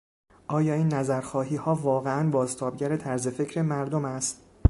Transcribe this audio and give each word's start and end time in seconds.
آیا 0.47 0.73
این 0.73 0.87
نظرخواهیها 0.93 1.75
واقعا 1.75 2.29
بازتابگر 2.29 2.97
طرز 2.97 3.27
فکر 3.27 3.61
مردم 3.61 4.05
است؟ 4.05 4.41